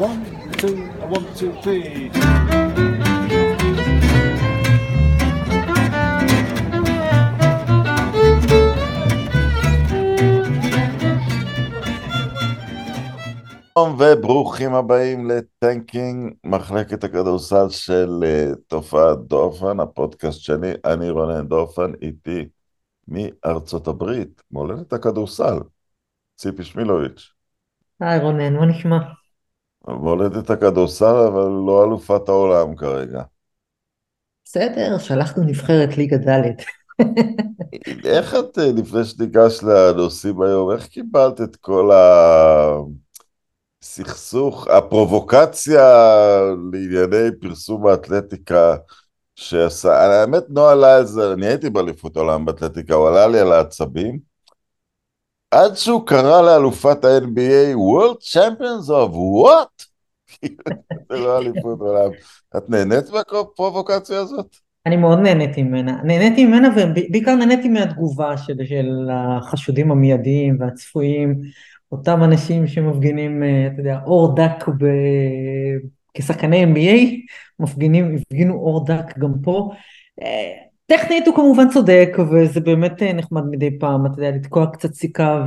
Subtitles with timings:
[0.00, 0.24] one,
[0.56, 0.76] two,
[1.14, 2.10] one, two, three.
[13.74, 21.92] שלום וברוכים הבאים לטנקינג, מחלקת הכדורסל של uh, תופעת דורפן, הפודקאסט שלי, אני רונן דורפן,
[22.02, 22.48] איתי
[23.08, 25.58] מארצות הברית, מולדת הכדורסל,
[26.36, 27.32] ציפי שמילוביץ'.
[28.00, 29.19] היי רונן, מה נשמע?
[29.88, 33.22] מולדת הכדורסל, אבל לא אלופת העולם כרגע.
[34.44, 36.42] בסדר, שלחנו נבחרת ליגה ד'.
[38.04, 42.76] איך את, אה, לפני שניגש לנושאים היום, איך קיבלת את כל ה...
[43.82, 45.82] סכסוך, הפרובוקציה
[46.72, 48.76] לענייני פרסום האתלטיקה
[49.36, 53.52] שעשה, האמת נועה עלה על זה, אני הייתי באליפות העולם באתלטיקה, הוא עלה לי על
[53.52, 54.29] העצבים,
[55.50, 59.86] עד שהוא קרא לאלופת ה-NBA World Champions of what?
[61.08, 62.10] זה לא אליפות עולם.
[62.56, 64.56] את נהנית מהפרובוקציה הזאת?
[64.86, 71.40] אני מאוד נהניתי ממנה, נהניתי ממנה ובעיקר נהניתי מהתגובה של, של החשודים המיידיים והצפויים
[71.92, 74.84] אותם אנשים שמפגינים, אה, אתה יודע, אור דק ב...
[76.14, 79.70] כשחקני NBA, מפגינים, הפגינו אור דק גם פה.
[80.92, 84.94] אה, טכנית הוא כמובן צודק, וזה באמת אה, נחמד מדי פעם, אתה יודע, לתקוע קצת
[84.94, 85.44] סיכה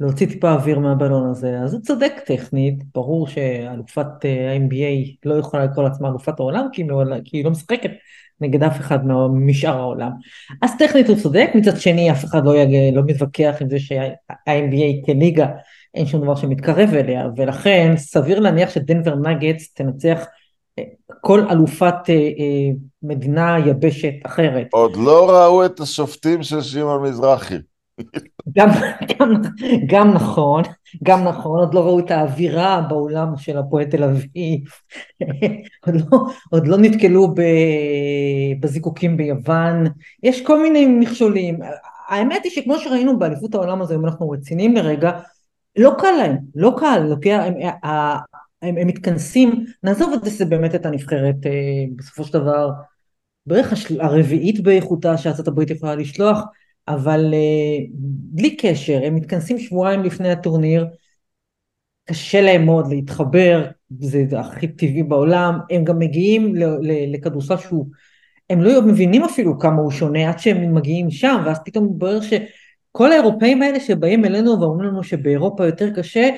[0.00, 1.58] ולהוציא טיפה אוויר מהבלון הזה.
[1.60, 6.82] אז הוא צודק טכנית, ברור שאלופת ה-NBA לא יכולה לקרוא לעצמה אלופת העולם, כי
[7.32, 7.90] היא לא משחקת
[8.40, 8.98] נגד אף אחד
[9.32, 10.10] משאר העולם.
[10.62, 12.94] אז טכנית הוא צודק, מצד שני אף אחד לא, יג...
[12.94, 15.46] לא מתווכח עם זה שה-NBA כליגה
[15.96, 20.26] אין שום דבר שמתקרב אליה, ולכן סביר להניח שדנבר נגטס תנצח
[20.78, 20.84] אה,
[21.20, 22.70] כל אלופת אה, אה,
[23.06, 24.66] מדינה יבשת אחרת.
[24.72, 27.56] עוד לא ראו את השופטים של שמעון מזרחי.
[28.56, 28.68] גם,
[29.08, 29.32] גם,
[29.86, 30.62] גם נכון,
[31.02, 34.60] גם נכון, עוד לא ראו את האווירה באולם של הפועל תל אביב,
[35.86, 36.18] עוד, לא,
[36.50, 37.42] עוד לא נתקלו ב,
[38.60, 39.84] בזיקוקים ביוון,
[40.22, 41.58] יש כל מיני מכשולים.
[42.08, 45.10] האמת היא שכמו שראינו באליפות העולם הזה, אם אנחנו רציניים לרגע,
[45.76, 48.18] לא קל להם, לא קל, לוקח, הם, הם,
[48.62, 52.70] הם, הם מתכנסים, נעזוב את זה, זה באמת את הנבחרת אה, בסופו של דבר,
[53.46, 56.38] בערך הרביעית באיכותה שארצות הברית יכולה לשלוח,
[56.88, 57.90] אבל uh,
[58.32, 60.86] בלי קשר, הם מתכנסים שבועיים לפני הטורניר,
[62.04, 63.66] קשה להם מאוד להתחבר,
[64.00, 66.54] זה הכי טבעי בעולם, הם גם מגיעים
[67.12, 67.86] לכדורסל שהוא,
[68.50, 73.12] הם לא מבינים אפילו כמה הוא שונה עד שהם מגיעים שם, ואז פתאום מתברר שכל
[73.12, 76.30] האירופאים האלה שבאים אלינו ואומרים לנו שבאירופה יותר קשה,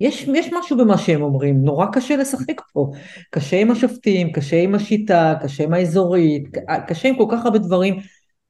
[0.00, 2.90] יש, יש משהו במה שהם אומרים, נורא קשה לשחק פה,
[3.30, 6.48] קשה עם השופטים, קשה עם השיטה, קשה עם האזורית,
[6.86, 7.98] קשה עם כל כך הרבה דברים,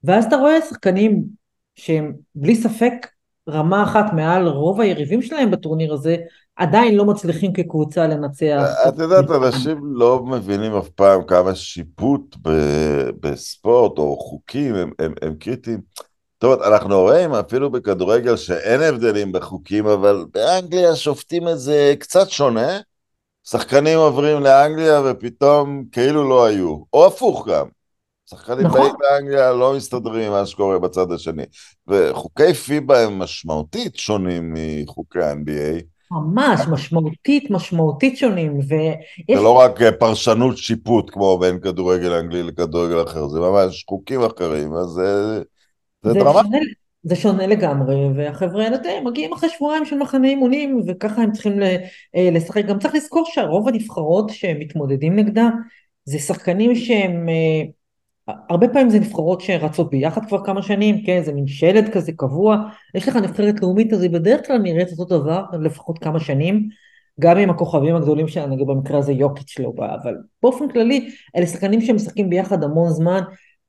[0.05, 1.25] ואז אתה רואה שחקנים
[1.75, 3.07] שהם בלי ספק
[3.49, 6.17] רמה אחת מעל רוב היריבים שלהם בטורניר הזה,
[6.57, 8.63] עדיין לא מצליחים כקבוצה לנצח.
[8.89, 12.37] את יודעת, אנשים לא מבינים אף פעם כמה שיפוט
[13.21, 15.81] בספורט או חוקים הם, הם, הם קריטיים.
[16.39, 22.79] טוב, אנחנו רואים אפילו בכדורגל שאין הבדלים בחוקים, אבל באנגליה שופטים את זה קצת שונה.
[23.45, 27.67] שחקנים עוברים לאנגליה ופתאום כאילו לא היו, או הפוך גם.
[28.31, 28.81] שחקנים נכון.
[28.81, 31.43] באים באנגליה לא מסתדרים עם מה שקורה בצד השני.
[31.89, 35.83] וחוקי פיבה הם משמעותית שונים מחוקי ה-NBA.
[36.11, 38.59] ממש, משמעותית, משמעותית שונים.
[38.59, 39.39] ויש...
[39.39, 44.21] זה לא רק אה, פרשנות שיפוט כמו בין כדורגל אנגלי לכדורגל אחר, זה ממש חוקים
[44.23, 45.01] אחרים, אז
[46.03, 46.43] זה, זה, דרמה.
[46.43, 46.59] שונה,
[47.03, 52.31] זה שונה לגמרי, והחבר'ה האלה מגיעים אחרי שבועיים של מחנה אימונים, וככה הם צריכים אה,
[52.33, 52.65] לשחק.
[52.65, 55.49] גם צריך לזכור שהרוב הנבחרות שהם מתמודדים נגדה,
[56.05, 57.29] זה שחקנים שהם...
[57.29, 57.63] אה,
[58.51, 62.57] הרבה פעמים זה נבחרות שרצות ביחד כבר כמה שנים, כן, זה מין שלד כזה קבוע,
[62.95, 66.69] יש לך נבחרת לאומית, אז היא בדרך כלל נראית אותו דבר, לפחות כמה שנים,
[67.21, 71.47] גם עם הכוכבים הגדולים שלה, נגיד במקרה הזה יוקיץ' לא בא, אבל באופן כללי, אלה
[71.47, 73.21] שחקנים שמשחקים ביחד המון זמן,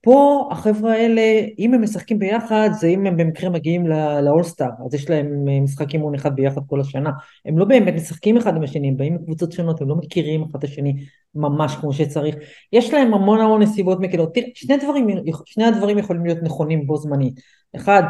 [0.01, 1.21] פה החבר'ה האלה,
[1.59, 3.87] אם הם משחקים ביחד, זה אם הם במקרה מגיעים
[4.23, 7.11] לאולסטאר, אז יש להם אה, משחק אימון אחד ביחד כל השנה.
[7.45, 10.55] הם לא באמת משחקים אחד עם השני, הם באים מקבוצות שונות, הם לא מכירים אחד
[10.57, 11.05] את השני
[11.35, 12.35] ממש כמו שצריך.
[12.73, 14.33] יש להם המון המון נסיבות מקלות.
[14.33, 15.07] תראה, שני דברים,
[15.45, 17.39] שני הדברים יכולים להיות נכונים בו זמנית.
[17.75, 18.03] אחד,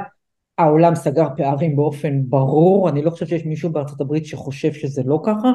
[0.57, 5.19] העולם סגר פערים באופן ברור, אני לא חושב שיש מישהו בארצות הברית שחושב שזה לא
[5.25, 5.51] ככה,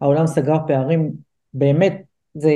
[0.00, 1.12] העולם סגר פערים
[1.54, 2.02] באמת,
[2.34, 2.52] זה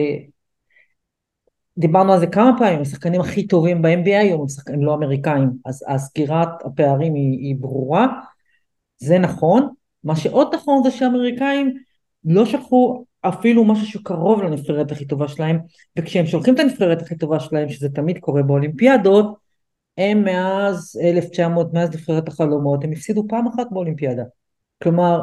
[1.81, 6.49] דיברנו על זה כמה פעמים, השחקנים הכי טובים ב-NBA היום הם לא אמריקאים, אז הסגירת
[6.65, 8.07] הפערים היא, היא ברורה,
[8.99, 9.69] זה נכון.
[10.05, 11.75] מה שעוד נכון זה שהאמריקאים
[12.25, 15.59] לא שלחו אפילו משהו שקרוב לנבחרת הכי טובה שלהם,
[15.99, 19.37] וכשהם שולחים את הנבחרת הכי טובה שלהם, שזה תמיד קורה באולימפיאדות,
[19.99, 24.23] הם מאז 1900, מאז נבחרת החלומות, הם הפסידו פעם אחת באולימפיאדה.
[24.83, 25.21] כלומר,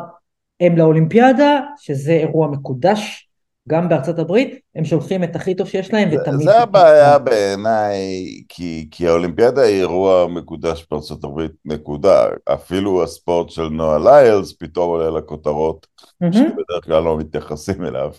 [0.59, 3.26] הם לאולימפיאדה, שזה אירוע מקודש,
[3.67, 6.47] גם בארצות הברית, הם שולחים את הכי טוב שיש להם ותמיד...
[6.47, 8.03] זה הבעיה בעיניי,
[8.49, 12.27] כי, כי האולימפיאדה היא אירוע מקודש בארצות הברית, נקודה.
[12.53, 15.87] אפילו הספורט של נועה ליילס פתאום עולה לכותרות,
[16.21, 16.33] מהמם.
[16.33, 18.11] שבדרך כלל לא מתייחסים אליו.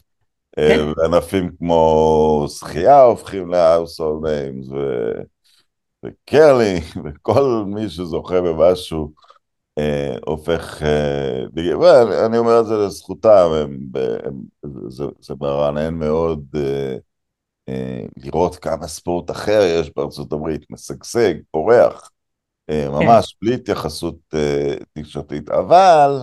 [0.57, 0.63] כן.
[0.63, 5.23] אה, וענפים כמו שחייה הופכים ל-household names, ו-
[6.05, 9.13] וקרלינג, וכל מי שזוכה במשהו
[9.79, 10.83] אה, הופך...
[10.83, 13.79] אה, ואני אני אומר את זה לזכותם, הם,
[14.25, 14.35] הם,
[14.89, 16.97] זה, זה מרענן מאוד אה,
[17.69, 22.11] אה, לראות כמה ספורט אחר יש בארצות הברית, משגשג, פורח,
[22.71, 26.23] אה, ממש בלי התייחסות אה, תקשורתית, אבל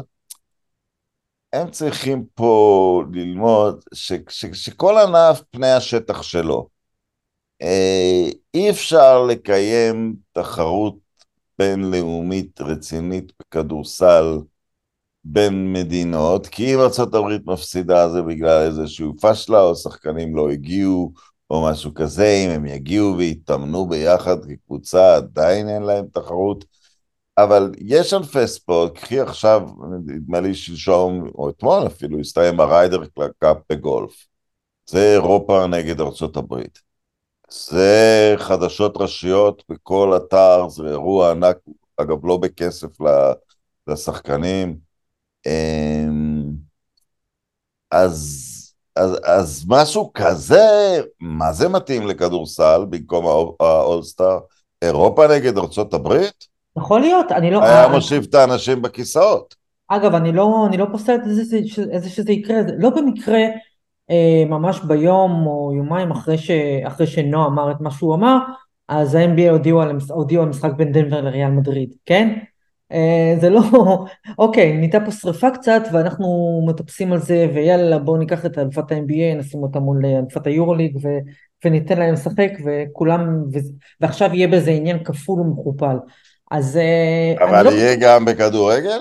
[1.54, 6.68] הם צריכים פה ללמוד ש, ש, שכל ענף פני השטח שלו.
[7.62, 11.05] אה, אי אפשר לקיים תחרות
[11.60, 14.38] בינלאומית רצינית בכדורסל
[15.24, 21.14] בין מדינות, כי אם ארה"ב מפסידה זה בגלל איזשהו פשלה, או שחקנים לא הגיעו,
[21.50, 26.66] או משהו כזה, אם הם יגיעו ויתאמנו ביחד כקבוצה, עדיין אין להם תחרות.
[27.38, 29.70] אבל יש ענפי ספורט, קחי עכשיו,
[30.06, 33.04] נדמה לי שלשום, או אתמול אפילו, הסתיים הריידר
[33.40, 34.28] קאפ בגולף.
[34.90, 36.00] זה אירופה נגד
[36.38, 36.85] הברית.
[37.50, 41.58] זה חדשות ראשיות בכל אתר, זה אירוע ענק,
[41.98, 42.98] אגב לא בכסף
[43.88, 44.78] לשחקנים.
[45.46, 46.52] אמ,
[47.92, 48.52] אז,
[48.96, 54.40] אז, אז משהו כזה, מה זה מתאים לכדורסל במקום הא- האולסטאר?
[54.82, 55.58] אירופה נגד
[55.94, 56.48] הברית?
[56.78, 57.64] יכול להיות, אני לא...
[57.64, 59.56] היה אה, מושיב את האנשים בכיסאות.
[59.88, 61.58] אגב, אני לא, אני לא פוסלת את זה,
[61.96, 63.40] את זה שזה יקרה, לא במקרה
[64.50, 66.52] ממש ביום או יומיים אחרי, ש,
[66.84, 68.38] אחרי שנועה אמר את מה שהוא אמר,
[68.88, 72.40] אז ה-NBA הודיעו על, הודיעו על משחק בין דנבר לריאל מדריד, כן?
[72.92, 73.62] אה, זה לא,
[74.38, 79.38] אוקיי, נהייתה פה שריפה קצת ואנחנו מטפסים על זה ויאללה בואו ניקח את אלופת ה-NBA,
[79.38, 81.08] נשים אותה מול אלופת היורוליג ו,
[81.66, 83.58] וניתן להם לשחק וכולם, ו,
[84.02, 85.96] ועכשיו יהיה בזה עניין כפול ומכופל.
[86.52, 87.70] אז אה, אבל לא...
[87.70, 89.00] יהיה גם בכדורגל?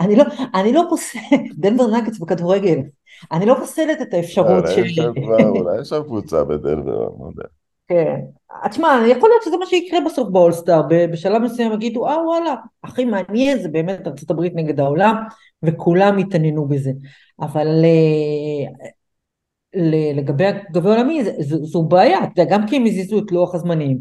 [0.00, 0.24] אני לא,
[0.54, 1.22] אני לא פוסלת,
[1.58, 2.78] דנבר נגטס בכדורגל,
[3.32, 4.70] אני לא פוסלת את האפשרות ש...
[4.78, 7.48] אולי יש שם כבר- אולי יש שם קבוצה בדנבר, אני לא יודע.
[7.88, 8.20] כן.
[8.70, 10.82] תשמע, יכול להיות שזה מה שיקרה בסוף באולסטאר,
[11.12, 12.54] בשלב מסוים יגידו, אה וואלה,
[12.84, 15.14] הכי מעניין זה באמת ארה"ב נגד העולם,
[15.62, 16.90] וכולם יתעניינו בזה.
[17.40, 18.88] אבל אה,
[19.74, 22.18] ל- לגבי הגביע העולמי, זו בעיה,
[22.50, 23.98] גם כי הם הזיזו את לוח הזמנים,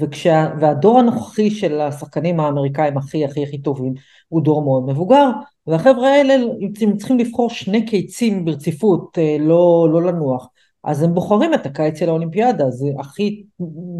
[0.00, 3.94] וכשה, והדור הנוכחי של השחקנים האמריקאים הכי הכי הכי טובים,
[4.28, 5.30] הוא דור מאוד מבוגר,
[5.66, 6.34] והחבר'ה האלה
[6.80, 10.48] הם צריכים לבחור שני קיצים ברציפות, אה, לא, לא לנוח,
[10.84, 13.42] אז הם בוחרים את הקיץ של האולימפיאדה, זה הכי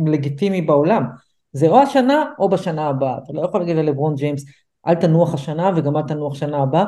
[0.07, 1.03] לגיטימי בעולם.
[1.53, 4.45] זה או השנה או בשנה הבאה, אתה לא יכול להגיד ללברון ג'יימס,
[4.87, 6.85] אל תנוח השנה וגם אל תנוח שנה הבאה.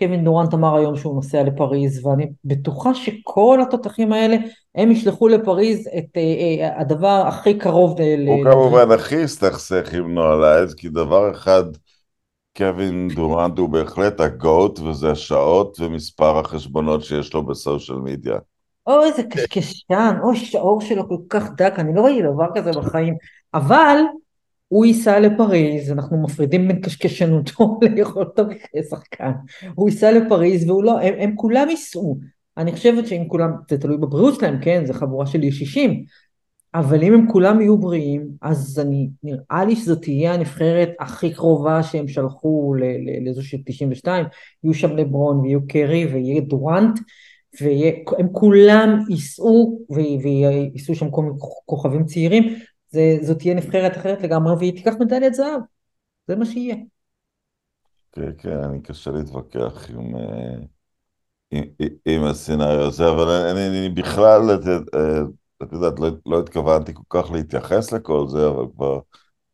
[0.00, 4.36] קווין דורנט אמר היום שהוא נוסע לפריז, ואני בטוחה שכל התותחים האלה,
[4.74, 8.28] הם ישלחו לפריז את אה, אה, הדבר הכי קרוב ל...
[8.28, 11.64] הוא ל- כמובן הכי הסתכסך עם נואה ליילס, כי דבר אחד,
[12.56, 18.38] קווין דורנט הוא בהחלט ה GOAT, וזה השעות ומספר החשבונות שיש לו ב social media.
[18.86, 23.14] אוי, איזה קשקשן, אוי, שהאור שלו כל כך דק, אני לא ראיתי דבר כזה בחיים.
[23.54, 23.96] אבל
[24.70, 28.42] הוא ייסע לפריז, אנחנו מפרידים בין קשקשנותו ליכולתו
[28.76, 29.30] כשחקן.
[29.74, 32.18] הוא ייסע לפריז והוא לא, הם, הם כולם ייסעו.
[32.56, 36.04] אני חושבת שאם כולם, זה תלוי בבריאות שלהם, כן, זה חבורה של ישישים.
[36.74, 41.82] אבל אם הם כולם יהיו בריאים, אז אני, נראה לי שזאת תהיה הנבחרת הכי קרובה
[41.82, 42.74] שהם שלחו
[43.24, 44.26] לאיזו של 92,
[44.64, 46.98] יהיו שם לברון ויהיו קרי ויהיה דורנט,
[47.60, 51.34] והם כולם ייסעו וייסעו שם כל מיני
[51.66, 52.54] כוכבים צעירים,
[52.90, 55.60] זה, זאת תהיה נבחרת אחרת לגמרי והיא תיקח מדליית זהב,
[56.28, 56.76] זה מה שיהיה.
[58.12, 60.56] כן, כן, אני קשה להתווכח עם, אה,
[61.50, 61.64] עם,
[62.06, 64.60] עם הסצנריו הזה, אבל אני, אני בכלל, את
[64.94, 65.20] אה,
[65.62, 69.00] את יודעת, לא, לא התכוונתי כל כך להתייחס לכל זה, אבל כבר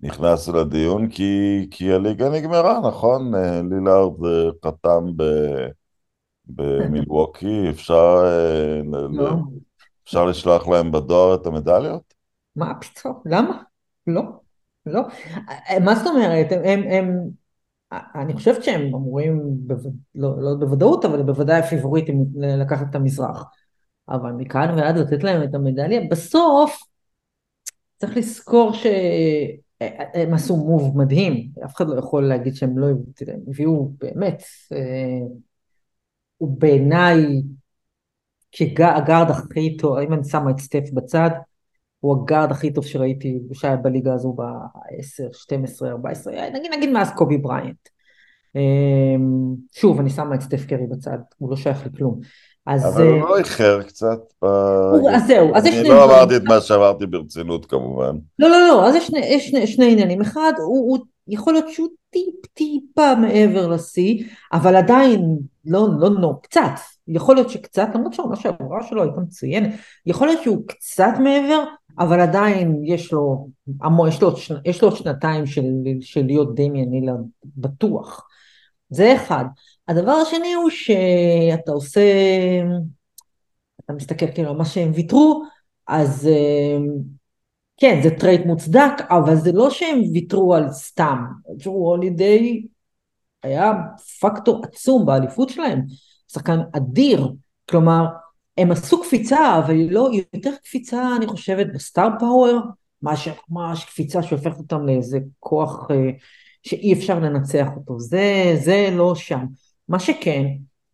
[0.01, 1.23] נכנסנו לדיון, כי,
[1.71, 3.35] כי הליגה נגמרה, נכון?
[3.35, 4.15] אה, לילארד
[4.67, 5.23] חתם ב,
[6.47, 9.53] במילווקי, אפשר, אה, ל- לא.
[10.07, 12.15] אפשר לשלוח להם בדואר את המדליות?
[12.57, 13.23] מה פתאום?
[13.25, 13.63] למה?
[14.07, 14.23] לא,
[14.87, 15.03] לא.
[15.85, 16.47] מה זאת אומרת?
[16.53, 17.31] הם, הם, הם
[17.93, 19.75] אני חושבת שהם אמורים, בו,
[20.15, 23.45] לא, לא בוודאות, אבל בוודאי הפיבוריטים לקחת את המזרח.
[24.09, 26.83] אבל מכאן ועד לתת להם את המדליה, בסוף
[27.97, 32.87] צריך לזכור שהם עשו מוב מדהים, אף אחד לא יכול להגיד שהם לא
[33.49, 35.27] הביאו באמת, אה,
[36.37, 37.43] הוא בעיניי
[38.53, 41.31] כגארד הכי טוב, אם אני שמה את סטף בצד,
[42.07, 47.39] הוא הגארד הכי טוב שראיתי שהיה בליגה הזו ב-10, 12, 14, נגיד, נגיד מאז קובי
[47.39, 47.89] בריינט.
[48.57, 52.21] אמ, שוב, אני שמה את סטף קרי בצד, הוא לא שייך לכלום.
[52.67, 52.87] אז...
[52.95, 54.19] אבל הוא אה, לא איחר קצת.
[54.43, 54.47] ב-
[55.01, 56.11] הוא- אז זהו, אז יש אני שני לא דברים.
[56.11, 58.17] אמרתי את מה שאמרתי ברצינות כמובן.
[58.39, 60.21] לא, לא, לא, אז יש שני, יש שני, שני עניינים.
[60.21, 60.99] אחד, הוא, הוא
[61.29, 66.71] יכול להיות שהוא טיפ טיפה מעבר לשיא, אבל עדיין לא, לא, לא, קצת.
[67.09, 69.71] יכול להיות שקצת, למרות שהעונה שעברה שלו הייתה מצוינת,
[70.07, 71.65] יכול להיות שהוא קצת מעבר,
[71.99, 73.49] אבל עדיין יש לו,
[74.09, 74.33] יש לו,
[74.65, 75.65] יש לו שנתיים של,
[76.01, 78.29] של להיות דמיאן אילן בטוח.
[78.91, 79.45] זה אחד.
[79.89, 82.03] הדבר השני הוא שאתה עושה,
[83.85, 85.43] אתה מסתכל כאילו על מה שהם ויתרו,
[85.87, 86.79] אז אה,
[87.77, 91.25] כן, זה trade מוצדק, אבל זה לא שהם ויתרו על סתם.
[91.57, 92.67] ג'רו הולידיי
[93.43, 93.73] היה
[94.21, 95.83] פקטור עצום באליפות שלהם,
[96.33, 97.33] שחקן אדיר,
[97.71, 98.07] כלומר,
[98.59, 102.61] הם עשו קפיצה, אבל היא לא, יותר קפיצה, אני חושבת, ב star power,
[103.03, 106.11] מאשר ממש קפיצה שהופכת אותם לאיזה כוח אה,
[106.63, 108.01] שאי אפשר לנצח אותו.
[108.01, 109.47] זה, זה לא שם.
[109.89, 110.45] מה שכן,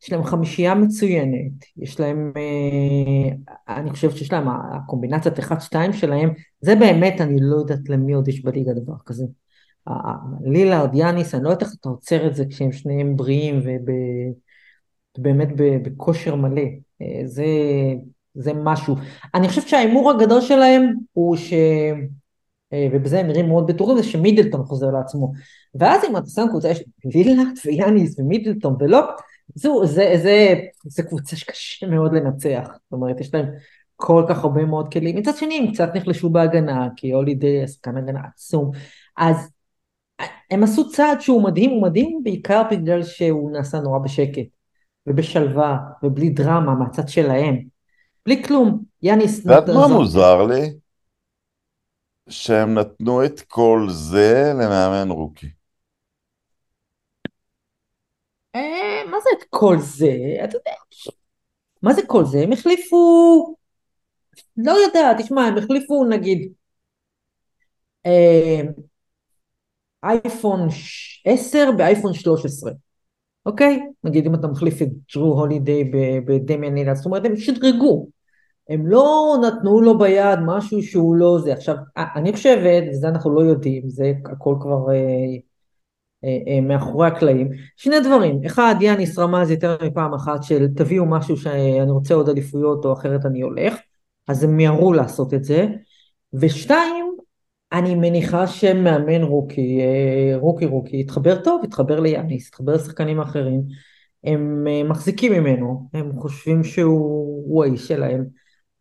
[0.02, 6.74] יש להם חמישייה מצוינת, יש להם, אה, אני חושבת שיש להם, הקומבינציית 1-2 שלהם, זה
[6.74, 9.24] באמת, אני לא יודעת למי עוד יש בליגה דבר כזה.
[10.44, 13.60] לילארד, יאניס, אני לא יודעת איך אתה עוצר את זה כשהם שניהם בריאים
[15.18, 16.62] ובאמת בכושר מלא.
[17.02, 17.46] אה, זה,
[18.34, 18.96] זה משהו.
[19.34, 21.52] אני חושבת שההימור הגדול שלהם הוא ש...
[22.72, 25.32] אה, ובזה הם נראים מאוד בטוחים, זה שמידלטון חוזר לעצמו.
[25.74, 29.00] ואז אם אתה שם קבוצה, יש לילארד ויאניס ומידלטון ולא,
[29.54, 30.54] זו, זה, זה,
[30.86, 32.66] זה קבוצה שקשה מאוד לנצח.
[32.66, 33.46] זאת אומרת, יש להם
[33.96, 35.16] כל כך הרבה מאוד כלים.
[35.16, 38.70] מצד שני, הם קצת נחלשו בהגנה, כי הולידי עסקן הגנה עצום.
[39.16, 39.36] אז
[40.50, 44.46] הם עשו צעד שהוא מדהים, הוא מדהים בעיקר בגלל שהוא נעשה נורא בשקט,
[45.06, 47.62] ובשלווה, ובלי דרמה מהצד שלהם.
[48.26, 48.84] בלי כלום.
[49.02, 49.40] יאניס...
[49.40, 50.74] את יודעת מה מוזר לי?
[52.28, 55.50] שהם נתנו את כל זה למאמן רוקי.
[58.54, 60.16] אה, מה זה את כל זה?
[60.44, 60.72] אתה יודע,
[61.82, 62.38] מה זה כל זה?
[62.42, 63.54] הם החליפו...
[64.56, 66.52] לא יודעת, תשמע, הם החליפו נגיד
[68.06, 68.60] אה,
[70.04, 70.68] אייפון
[71.24, 72.72] 10 באייפון 13,
[73.46, 73.80] אוקיי?
[74.04, 75.90] נגיד אם אתה מחליף את ג'רו הולידיי
[76.26, 78.08] בדמיאן אילת, זאת אומרת הם שדרגו,
[78.68, 81.52] הם לא נתנו לו ביד משהו שהוא לא זה.
[81.52, 84.94] עכשיו, אני חושבת, וזה אנחנו לא יודעים, זה הכל כבר אה,
[86.24, 91.36] אה, אה, מאחורי הקלעים, שני דברים, אחד, יאניס רמז יותר מפעם אחת של תביאו משהו
[91.36, 93.76] שאני רוצה עוד אליפויות או אחרת אני הולך,
[94.28, 95.66] אז הם מיהרו לעשות את זה,
[96.32, 97.11] ושתיים,
[97.72, 99.80] אני מניחה שמאמן רוקי,
[100.34, 103.62] רוקי רוקי, יתחבר טוב, יתחבר ליאניס, יתחבר לשחקנים אחרים,
[104.24, 108.24] הם מחזיקים ממנו, הם חושבים שהוא האיש שלהם,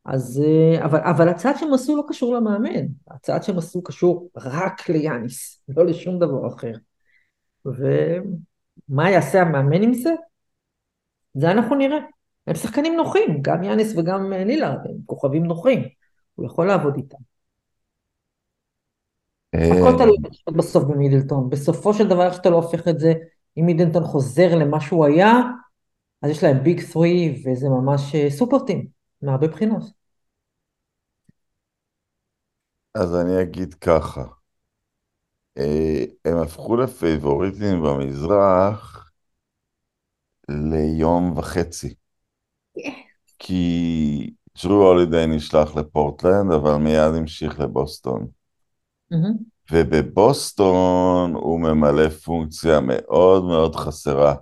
[0.06, 0.44] אז,
[0.84, 5.86] אבל, אבל הצעד שהם עשו לא קשור למאמן, הצעד שהם עשו קשור רק ליאניס, לא
[5.86, 6.74] לשום דבר אחר.
[7.66, 10.14] ומה יעשה המאמן עם זה?
[11.34, 11.98] זה אנחנו נראה.
[12.48, 15.84] הם שחקנים נוחים, גם יאניס וגם לילארד, הם כוכבים נוחים,
[16.36, 17.31] הוא יכול לעבוד איתם.
[19.54, 20.18] הכל תלוי
[20.58, 21.50] בסוף במידלטון.
[21.50, 23.14] בסופו של דבר, איך שאתה לא הופך את זה,
[23.58, 25.42] אם מידלטון חוזר למה שהוא היה,
[26.22, 27.06] אז יש להם ביג 3
[27.46, 28.88] וזה ממש סופר טים,
[29.22, 29.84] מהרבה בחינות.
[32.96, 34.24] אז אני אגיד ככה,
[36.26, 39.12] הם הפכו לפייבוריטים במזרח
[40.50, 41.96] ליום וחצי.
[43.40, 48.41] כי ג'רו הולידיי נשלח לפורטלנד, אבל מיד המשיך לבוסטון.
[49.72, 54.36] ובבוסטון הוא ממלא פונקציה מאוד מאוד חסרה,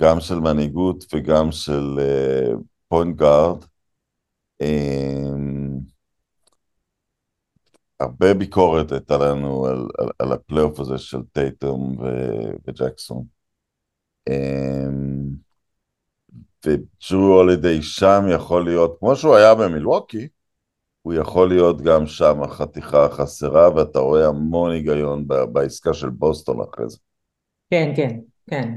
[0.00, 1.98] גם של מנהיגות וגם של
[2.88, 3.64] point uh, guard.
[4.62, 5.94] Um,
[8.00, 11.96] הרבה ביקורת הייתה לנו על, על, על הפלייאוף הזה של טייטום
[12.66, 13.24] וג'קסון.
[14.30, 15.44] Um,
[16.66, 20.28] וג'רו הולידיי שם יכול להיות, כמו שהוא היה במילווקי,
[21.04, 26.88] הוא יכול להיות גם שם החתיכה החסרה, ואתה רואה המון היגיון בעסקה של בוסטון אחרי
[26.88, 26.96] זה.
[27.70, 28.18] כן, כן,
[28.50, 28.74] כן.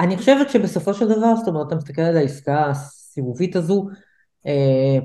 [0.00, 3.88] אני חושבת שבסופו של דבר, זאת אומרת, אתה מסתכל על העסקה הסיבובית הזו,
[4.46, 4.98] אה,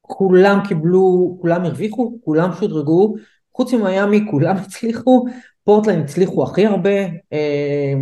[0.00, 3.14] כולם קיבלו, כולם הרוויחו, כולם שודרגו,
[3.56, 5.24] חוץ ממיאמי כולם הצליחו,
[5.64, 6.98] פורטלנד הצליחו הכי הרבה,
[7.32, 7.94] אה,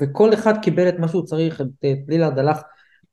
[0.00, 2.60] וכל אחד קיבל את מה שהוא צריך, את לילארד הלך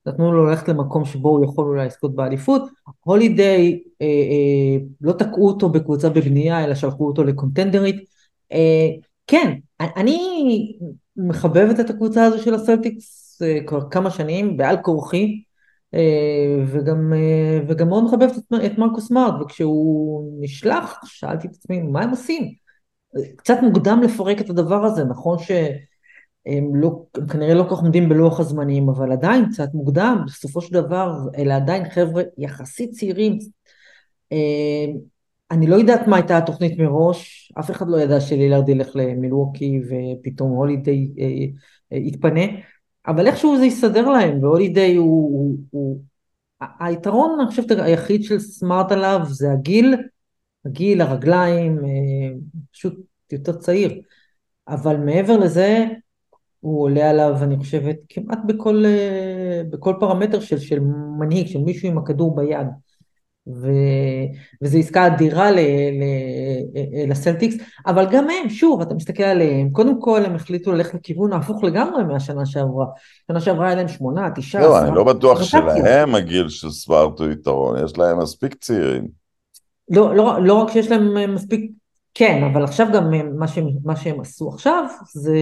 [0.05, 2.62] נתנו לו ללכת למקום שבו הוא יכול אולי לזכות באליפות.
[3.00, 8.05] הולידיי, אה, אה, לא תקעו אותו בקבוצה בבנייה, אלא שלחו אותו לקונטנדרית.
[8.51, 8.89] אה,
[9.27, 10.77] כן, אני
[11.17, 15.43] מחבבת את הקבוצה הזו של הסלטיקס אה, כבר כמה שנים, בעל כורחי,
[15.93, 21.81] אה, וגם, אה, וגם מאוד מחבבת את, את מרקוס מארט, וכשהוא נשלח, שאלתי את עצמי,
[21.81, 22.53] מה הם עושים?
[23.36, 25.51] קצת מוקדם לפרק את הדבר הזה, נכון ש...
[26.45, 30.62] הם, לא, הם כנראה לא כל כך עומדים בלוח הזמנים, אבל עדיין קצת מוקדם, בסופו
[30.62, 33.38] של דבר אלה עדיין חבר'ה יחסית צעירים.
[34.31, 34.85] אה,
[35.51, 40.51] אני לא יודעת מה הייתה התוכנית מראש, אף אחד לא ידע שלילארד ילך למילווקי ופתאום
[40.51, 41.25] הולידיי אה,
[41.93, 42.41] אה, יתפנה,
[43.07, 46.01] אבל איכשהו זה יסתדר להם, והולידיי הוא, הוא, הוא...
[46.79, 49.95] היתרון, אני חושבת, היחיד של סמארט עליו זה הגיל,
[50.65, 51.79] הגיל, הרגליים,
[52.71, 53.00] פשוט
[53.31, 54.01] יותר צעיר.
[54.67, 55.85] אבל מעבר לזה,
[56.63, 58.86] הוא עולה עליו, אני חושבת, כמעט בכל,
[59.70, 60.79] בכל פרמטר של, של
[61.20, 62.67] מנהיג, של מישהו עם הכדור ביד.
[63.48, 63.67] ו...
[64.62, 65.60] וזו עסקה אדירה ל...
[65.60, 66.03] ל...
[67.12, 67.55] לסלטיקס,
[67.88, 72.03] אבל גם הם, שוב, אתה מסתכל עליהם, קודם כל הם החליטו ללכת לכיוון ההפוך לגמרי
[72.03, 72.86] מהשנה שעברה.
[73.27, 77.29] שנה שעברה היה להם שמונה, תשעה, לא, אני לא בטוח שלהם הגיל של ספארט הוא
[77.29, 79.08] יתרון, יש להם מספיק צעירים.
[79.89, 81.72] לא, לא, לא רק שיש להם מספיק,
[82.13, 85.38] כן, אבל עכשיו גם מה שהם, מה שהם עשו עכשיו זה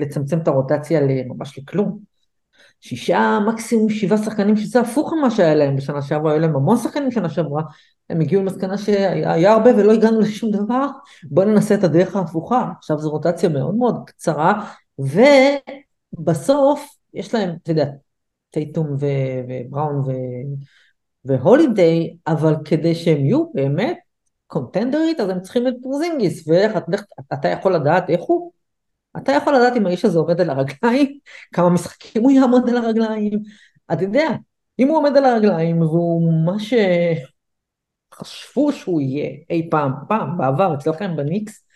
[0.00, 1.98] לצמצם את הרוטציה ממש לכלום.
[2.80, 7.08] שישה, מקסימום שבעה שחקנים, שזה הפוך ממה שהיה להם בשנה שעברה, היו להם המון שחקנים
[7.08, 7.62] בשנה שעברה,
[8.10, 10.86] הם הגיעו למסקנה שהיה הרבה ולא הגענו לשום דבר,
[11.30, 14.70] בואו ננסה את הדרך ההפוכה, עכשיו זו רוטציה מאוד מאוד קצרה,
[16.18, 17.86] ובסוף יש להם, אתה יודע,
[18.50, 20.04] טייטום ובראון
[21.24, 23.98] והולידיי, אבל כדי שהם יהיו באמת
[24.46, 26.72] קונטנדרית, אז הם צריכים את פרוזינגיס, ואיך,
[27.32, 28.52] אתה יכול לדעת איך הוא?
[29.16, 31.18] אתה יכול לדעת אם האיש הזה עומד על הרגליים,
[31.52, 33.42] כמה משחקים הוא יעמוד על הרגליים,
[33.92, 34.28] אתה יודע,
[34.78, 36.56] אם הוא עומד על הרגליים והוא מה
[38.12, 41.66] שחשבו שהוא יהיה אי פעם, פעם, בעבר, אצלכם בניקס,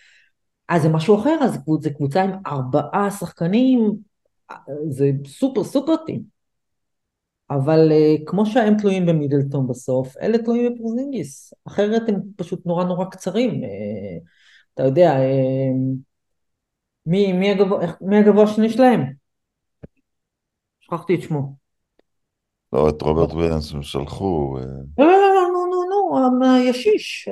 [0.68, 3.96] אז זה משהו אחר, אז זה קבוצה עם ארבעה שחקנים,
[4.88, 6.39] זה super super team.
[7.50, 13.04] אבל uh, כמו שהם תלויים במידלטון בסוף, אלה תלויים בפרוזינגיס, אחרת הם פשוט נורא נורא
[13.04, 13.50] קצרים.
[13.50, 13.66] Uh,
[14.74, 16.00] אתה יודע, uh,
[17.06, 19.00] מי, מי, הגבוה, מי הגבוה השני שלהם?
[20.80, 21.54] שכחתי את שמו.
[22.72, 24.58] לא, את רוברט וויליאמס הם שלחו.
[24.98, 27.28] לא, לא, לא, לא, לא, לא, לא, הישיש.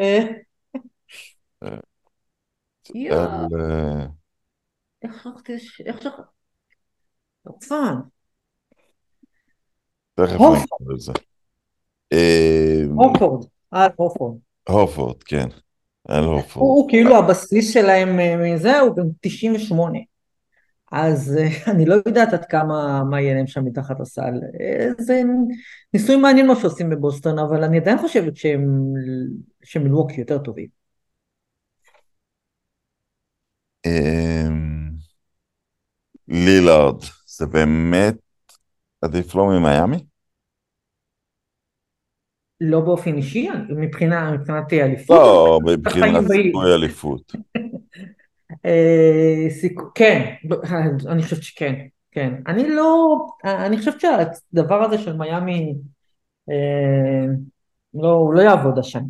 [5.02, 5.52] איך שכחתי,
[5.86, 6.22] איך שכחתי?
[10.18, 11.12] תכף נקרא לזה.
[12.94, 14.38] הופורד, אה, הופורד.
[14.68, 15.48] הופורד, כן.
[16.10, 16.66] אל הופורד.
[16.66, 19.98] הוא כאילו הבסיס שלהם מזה, הוא בן 98.
[20.92, 21.38] אז
[21.72, 24.40] אני לא יודעת עד כמה, מה יהיה להם שם מתחת לסל.
[24.98, 25.22] זה
[25.94, 28.94] ניסוי מעניין מה שעושים בבוסטון, אבל אני עדיין חושבת שהם,
[29.64, 30.66] שמילווקי יותר טובים.
[36.28, 38.14] לילארד, זה באמת
[39.02, 40.07] עדיף לו ממיאמי?
[42.60, 45.16] לא באופן אישי, מבחינה, מבחינת אליפות.
[45.16, 47.32] לא, מבחינת סיכוי אליפות.
[48.66, 49.48] אה,
[49.94, 50.34] כן,
[51.08, 51.74] אני חושבת שכן,
[52.10, 52.34] כן.
[52.46, 55.74] אני לא, אני חושבת שהדבר הזה של מיאמי,
[56.50, 57.26] אה,
[57.94, 59.02] לא, הוא לא יעבוד השנה.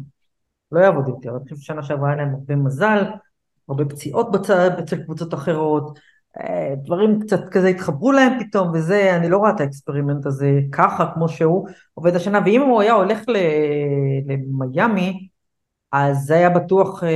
[0.72, 1.30] לא יעבוד יותר.
[1.30, 3.04] אני חושבת ששנה שעברה היה להם הרבה מזל,
[3.68, 5.98] הרבה פציעות בצד, אצל קבוצות אחרות.
[6.40, 10.60] אה, דברים קצת כזה התחברו להם פתאום, וזה, אני לא רואה את ה experiment הזה
[10.72, 13.22] ככה, כמו שהוא עובד השנה, ואם הוא היה הולך
[14.26, 15.28] למיאמי,
[15.92, 17.08] אז זה היה בטוח, אה,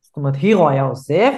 [0.00, 1.32] זאת אומרת, הירו היה עוזב,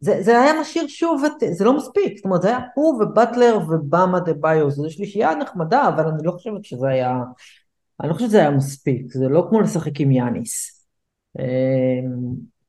[0.00, 3.58] זה, זה היה משאיר שוב את, זה לא מספיק, זאת אומרת, זה היה הוא ובטלר
[3.68, 7.20] ובאמה דה ביו, זו שלישייה נחמדה, אבל אני לא חושבת שזה היה,
[8.00, 10.84] אני לא חושבת שזה היה מספיק, זה לא כמו לשחק עם יאניס.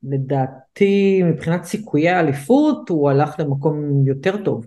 [0.10, 4.66] לדעתי, מבחינת סיכויי האליפות, הוא הלך למקום יותר טוב.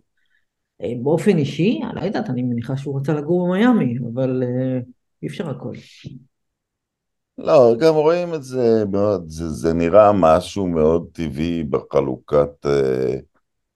[0.83, 4.81] אה, באופן אישי, אני לא יודעת, אני מניחה שהוא רצה לגור במיאמי, אבל אה,
[5.23, 5.73] אי אפשר הכל.
[7.39, 13.15] לא, גם רואים את זה מאוד, זה, זה נראה משהו מאוד טבעי בחלוקת אה,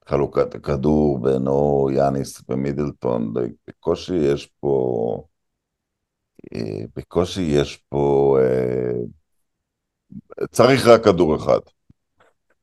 [0.06, 3.32] חלוקת הכדור בינו יאניס ומידלטון,
[3.68, 5.24] בקושי יש פה,
[6.96, 8.38] בקושי, יש פה,
[10.50, 11.58] צריך רק כדור אחד.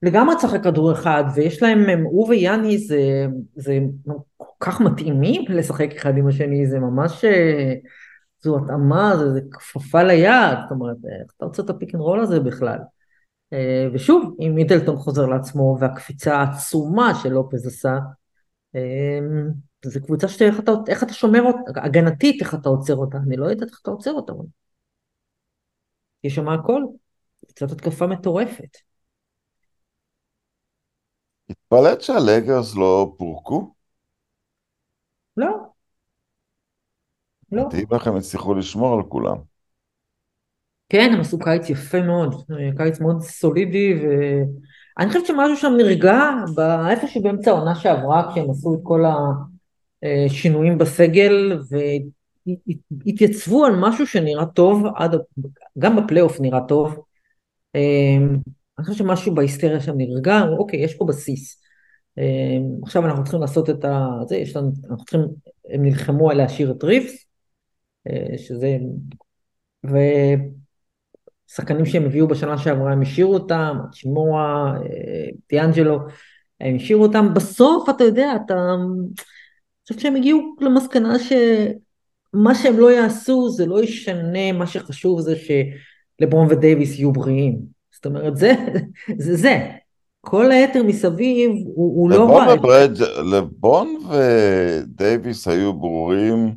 [0.02, 3.80] לגמרי צריך רק כדור אחד, ויש להם, הוא ויאניס, זה
[4.38, 7.74] כל כך מתאימים לשחק אחד עם השני, זה ממש, אה,
[8.42, 12.20] זו התאמה, זה, זה כפפה ליד, זאת אומרת, איך אתה רוצה את הפיק אנד רול
[12.20, 12.80] הזה בכלל?
[13.54, 17.98] אה, ושוב, אם מידלטון חוזר לעצמו, והקפיצה העצומה שלופז עשה,
[18.76, 19.20] אה,
[19.86, 20.72] זו קבוצה שאיך אתה,
[21.04, 24.34] אתה שומר אותה, הגנתית איך אתה עוצר אותה, אני לא יודעת איך אתה עוצר אותה.
[26.24, 26.84] יש שם הכל.
[27.48, 28.78] קצת התקפה מטורפת.
[31.50, 33.74] התפלאת שהלגרס לא פורקו?
[35.38, 35.50] לא.
[37.52, 37.64] לא.
[37.70, 39.38] תראי איך הם הצליחו לשמור על כולם.
[40.90, 42.46] כן, הם עשו קיץ יפה מאוד,
[42.78, 44.08] קיץ מאוד סולידי, ו...
[45.00, 46.20] אני חושבת שמשהו שם נרגע
[46.90, 49.04] איפשהו באמצע העונה שעברה, כשהם עשו את כל
[50.04, 51.62] השינויים בסגל
[53.06, 55.16] והתייצבו על משהו שנראה טוב, עד,
[55.80, 57.09] גם בפלייאוף נראה טוב.
[57.76, 58.38] אמ,
[58.78, 61.62] אני חושבת שמשהו בהיסטריה שם נרגע, אוקיי, יש פה בסיס.
[62.18, 64.08] אמ, עכשיו אנחנו צריכים לעשות את ה...
[64.28, 65.22] זה, יש לנו, אנחנו צריכים,
[65.70, 67.26] הם נלחמו על להשאיר את ריבס,
[68.08, 68.78] אה, שזה...
[71.50, 76.00] ושחקנים שהם הביאו בשנה שעברה, הם השאירו אותם, צ'ימורה, אה, דיאנג'לו,
[76.60, 77.34] הם השאירו אותם.
[77.34, 78.54] בסוף, אתה יודע, אתה...
[78.54, 85.36] אני חושבת שהם הגיעו למסקנה שמה שהם לא יעשו, זה לא ישנה, מה שחשוב זה
[86.20, 87.60] שלברון ודייוויס יהיו בריאים.
[87.92, 88.54] זאת אומרת, זה,
[89.18, 89.70] זה, זה.
[90.22, 92.56] כל היתר מסביב הוא, הוא לא רע.
[93.32, 96.56] לבון ודייוויס היו ברורים.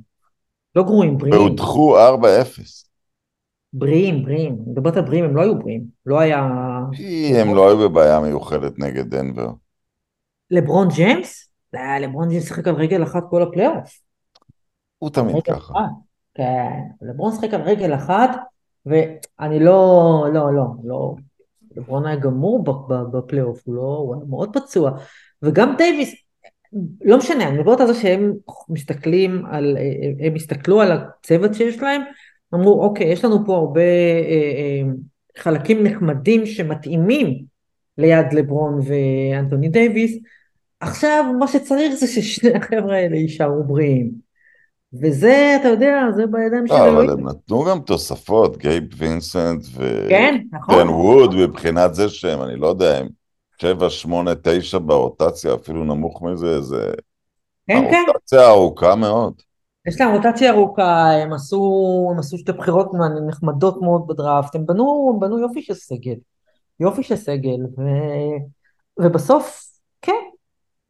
[0.76, 1.40] לא גרועים, בריאים.
[1.40, 1.98] והודחו 4-0.
[3.72, 4.58] בריאים, בריאים.
[4.66, 5.84] מדברת על בריאים, הם לא היו בריאים.
[6.06, 6.48] לא היה...
[7.40, 9.50] הם לא היו בבעיה מיוחדת נגד דנבר.
[10.50, 11.48] לברון ג'יימס?
[12.00, 14.00] לברון ג'יימס שיחק על רגל אחת כל הפלייאוף.
[14.98, 15.74] הוא תמיד ככה.
[16.34, 16.70] כן,
[17.02, 18.30] לברון שיחק על רגל אחת,
[18.86, 21.14] ואני לא, לא, לא, לא,
[21.76, 22.64] לברון היה גמור
[23.12, 24.90] בפלייאוף, הוא לא, הוא היה מאוד פצוע,
[25.42, 26.14] וגם דייוויס,
[27.04, 28.32] לא משנה, אני מדברת על זה שהם
[28.68, 29.76] מסתכלים על,
[30.20, 32.02] הם הסתכלו על הצוות שיש להם,
[32.54, 34.82] אמרו אוקיי, יש לנו פה הרבה אה, אה,
[35.38, 37.44] חלקים נחמדים שמתאימים
[37.98, 40.18] ליד לברון ואנטוני דייוויס,
[40.80, 44.21] עכשיו מה שצריך זה ששני החבר'ה האלה יישארו בריאים.
[45.00, 46.96] וזה, אתה יודע, זה בידיים של אלוהים.
[46.96, 50.06] אבל הם נתנו גם תוספות, גייב וינסנט ו...
[50.08, 50.74] כן, נכון.
[50.74, 53.08] ווד, מבחינת זה שהם, אני לא יודע, הם
[53.58, 56.90] 7, 8, 9 ברוטציה, אפילו נמוך מזה, זה...
[57.66, 58.04] כן, כן.
[58.08, 59.32] הרוטציה ארוכה מאוד.
[59.88, 62.90] יש להם רוטציה ארוכה, הם עשו, הם עשו שתי בחירות
[63.28, 66.14] נחמדות מאוד בדראפט, הם בנו, הם בנו יופי של סגל,
[66.80, 67.82] יופי של סגל, ו...
[68.98, 69.62] ובסוף,
[70.02, 70.22] כן,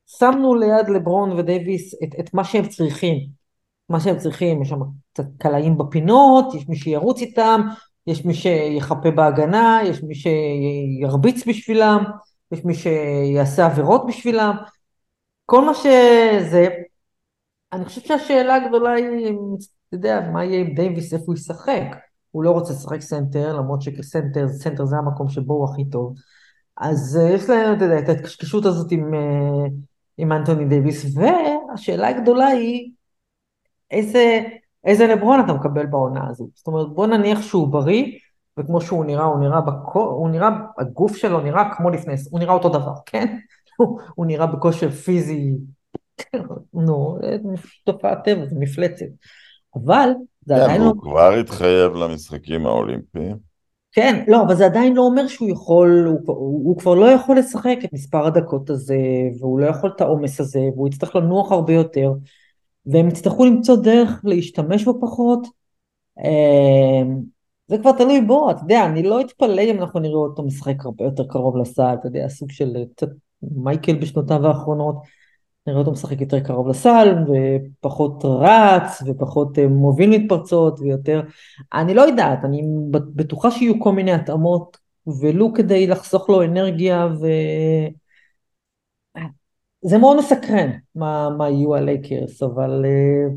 [0.06, 3.41] שמנו ליד לברון ודייוויס את, את מה שהם צריכים.
[3.88, 4.80] מה שהם צריכים, יש שם
[5.12, 7.60] קצת קלעים בפינות, יש מי שירוץ איתם,
[8.06, 12.04] יש מי שיחפה בהגנה, יש מי שירביץ בשבילם,
[12.52, 14.56] יש מי שיעשה עבירות בשבילם,
[15.46, 16.68] כל מה שזה,
[17.72, 19.32] אני חושבת שהשאלה הגדולה היא,
[19.88, 21.96] אתה יודע, מה יהיה עם דייוויס, איפה הוא ישחק?
[22.30, 26.14] הוא לא רוצה לשחק סנטר, למרות שסנטר סנטר זה המקום שבו הוא הכי טוב.
[26.76, 29.68] אז אה, יש להם, אתה יודע, את ההתקשקשות הזאת עם, אה,
[30.18, 32.92] עם אנטוני דייוויס, והשאלה הגדולה היא,
[33.92, 34.42] איזה,
[34.84, 36.48] איזה לברון אתה מקבל בעונה הזו.
[36.54, 38.04] זאת אומרת, בוא נניח שהוא בריא,
[38.58, 42.54] וכמו שהוא נראה, הוא נראה, בקו, הוא נראה, הגוף שלו נראה כמו לפני, הוא נראה
[42.54, 43.36] אותו דבר, כן?
[43.78, 45.52] הוא, הוא נראה בכושר פיזי,
[46.74, 47.18] נו,
[47.84, 49.06] תופעת טבע, זה מפלצת.
[49.74, 50.10] אבל
[50.46, 50.86] זה כן, עדיין לא...
[50.86, 53.36] הוא כבר התחייב למשחקים האולימפיים.
[53.92, 57.38] כן, לא, אבל זה עדיין לא אומר שהוא יכול, הוא, הוא, הוא כבר לא יכול
[57.38, 58.96] לשחק את מספר הדקות הזה,
[59.40, 62.12] והוא לא יכול את העומס הזה, והוא יצטרך לנוח הרבה יותר.
[62.86, 65.46] והם יצטרכו למצוא דרך להשתמש בו פחות.
[66.24, 67.20] אמ,
[67.68, 71.04] זה כבר תלוי בו, אתה יודע, אני לא אתפלא אם אנחנו נראה אותו משחק הרבה
[71.04, 72.76] יותר קרוב לסל, אתה יודע, סוג של
[73.42, 74.96] מייקל בשנותיו האחרונות,
[75.66, 81.22] נראה אותו משחק יותר קרוב לסל, ופחות רץ, ופחות אה, מוביל מתפרצות, ויותר,
[81.74, 84.76] אני לא יודעת, אני בטוחה שיהיו כל מיני התאמות,
[85.20, 87.26] ולו כדי לחסוך לו אנרגיה, ו...
[89.82, 93.34] זה מאוד מסקרן מה, מה יהיו הלייקרס, אבל, אה,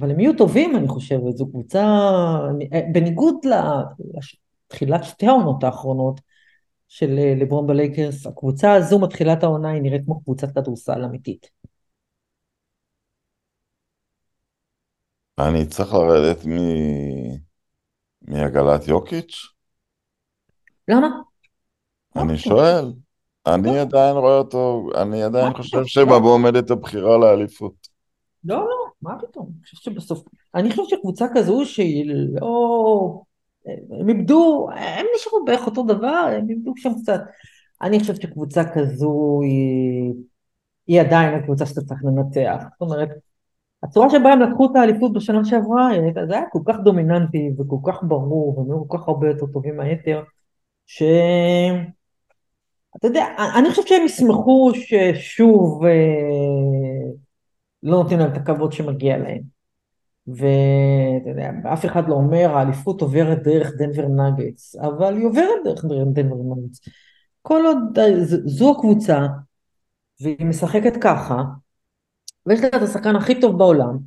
[0.00, 1.36] אבל הם יהיו טובים, אני חושבת.
[1.36, 1.82] זו קבוצה,
[2.72, 3.34] אה, בניגוד
[4.68, 6.20] לתחילת שתי העונות האחרונות
[6.88, 11.50] של אה, לברון בלייקרס, הקבוצה הזו מתחילת העונה היא נראית כמו קבוצת כדורסל אמיתית.
[15.38, 16.52] אני צריך לרדת מ...
[18.22, 19.34] מעגלת יוקיץ'?
[20.88, 21.08] למה?
[22.16, 22.92] אני שואל.
[23.46, 27.88] אני עדיין רואה אותו, אני עדיין חושב שבבוא עומדת הבחירה לאליפות.
[28.44, 29.46] לא, לא, מה פתאום?
[29.46, 30.22] אני חושב שבסוף...
[30.54, 33.22] אני חושב שקבוצה כזו שהיא לא...
[34.00, 37.20] הם איבדו, הם נשארו בערך אותו דבר, הם איבדו שם קצת.
[37.82, 40.14] אני חושבת שקבוצה כזו היא,
[40.86, 42.62] היא עדיין הקבוצה שאתה צריך לנצח.
[42.70, 43.08] זאת אומרת,
[43.82, 45.88] הצורה שבה הם לקחו את האליפות בשנה שעברה,
[46.28, 49.76] זה היה כל כך דומיננטי וכל כך ברור, והם היו כל כך הרבה יותר טובים
[49.76, 50.22] מהיתר,
[50.86, 51.02] ש...
[52.96, 53.26] אתה יודע,
[53.58, 55.90] אני חושבת שהם ישמחו ששוב אה,
[57.82, 59.42] לא נותנים להם את הכבוד שמגיע להם.
[60.26, 65.84] ואתה יודע, אף אחד לא אומר, האליפות עוברת דרך דנבר נגטס, אבל היא עוברת דרך
[65.84, 66.80] דנבר נגטס.
[67.42, 67.98] כל עוד
[68.46, 69.26] זו הקבוצה,
[70.20, 71.42] והיא משחקת ככה,
[72.46, 73.98] ויש לה את השחקן הכי טוב בעולם,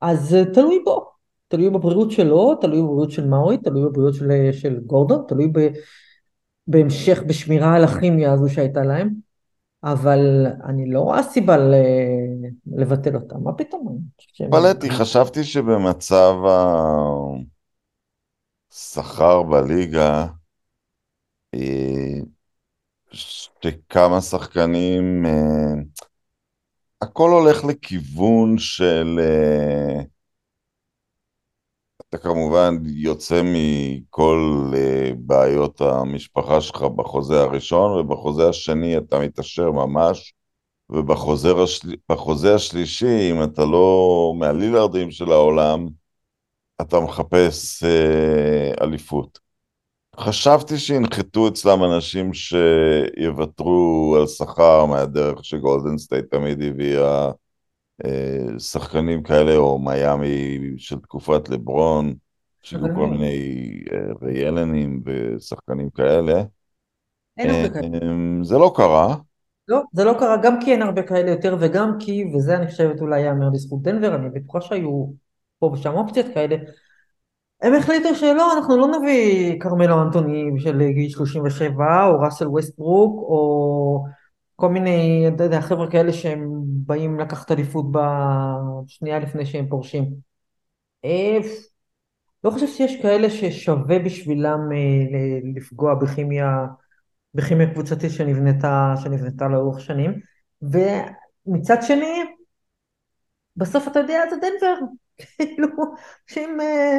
[0.00, 1.10] אז תלוי בו.
[1.48, 5.58] תלוי בבריאות שלו, תלוי בבריאות של מאורי, תלוי בבריאות של, של גורדון, תלוי ב...
[6.66, 9.10] בהמשך בשמירה על הכימיה הזו שהייתה להם,
[9.84, 11.74] אבל אני לא רואה סיבה ל...
[12.76, 13.98] לבטל אותה, מה פתאום?
[14.40, 16.34] התפלאתי, חשבתי שבמצב
[18.72, 20.26] השכר בליגה,
[21.54, 22.20] אה,
[23.12, 25.82] שכמה שחקנים, אה,
[27.02, 29.20] הכל הולך לכיוון של...
[32.14, 34.70] אה, אתה כמובן יוצא מכל
[35.16, 40.34] בעיות המשפחה שלך בחוזה הראשון, ובחוזה השני אתה מתעשר ממש,
[40.90, 45.86] ובחוזה השלישי, אם אתה לא מהלילרדים של העולם,
[46.80, 49.38] אתה מחפש אה, אליפות.
[50.16, 57.32] חשבתי שינחתו אצלם אנשים שיוותרו על שכר מהדרך שגולדן סטייט תמיד הביאה אה,
[58.58, 62.14] שחקנים כאלה, או מיאמי של תקופת לברון,
[62.62, 66.42] שהיו כל מיני אה, ריאלנים ושחקנים כאלה.
[67.38, 67.98] אין הרבה כאלה.
[68.02, 69.16] אה, זה לא קרה.
[69.68, 73.00] לא, זה לא קרה, גם כי אין הרבה כאלה יותר, וגם כי, וזה אני חושבת
[73.00, 75.06] אולי יאמר לזכות דנבר, אני בטוחה שהיו
[75.58, 76.56] פה ושם אופציות כאלה,
[77.62, 84.04] הם החליטו שלא, אנחנו לא נביא כרמלו אנטוני של גיל 37, או ראסל ווסטברוק, או
[84.60, 90.14] כל מיני, אתה יודע, חבר'ה כאלה שהם באים לקחת אליפות בשנייה לפני שהם פורשים.
[91.04, 91.38] אה,
[92.44, 96.66] לא חושב שיש כאלה ששווה בשבילם אה, לפגוע בכימיה,
[97.34, 100.20] בכימיה קבוצתית שנבנתה, שנבנתה לאורך שנים.
[100.62, 102.24] ומצד שני,
[103.56, 104.86] בסוף אתה יודע, זה דנבר.
[105.36, 105.68] כאילו,
[106.26, 106.98] שאם, אה,